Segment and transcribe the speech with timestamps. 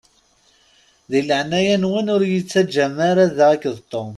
[1.09, 4.09] Di leɛnaya-nwen ur yi-ttaǧǧam ara da akked Tom.